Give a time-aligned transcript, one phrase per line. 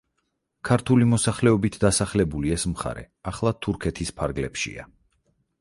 [0.69, 4.91] ქართული მოსახლეობით დასახლებული ეს მხარე ახლა თურქეთის ფარგლებშია.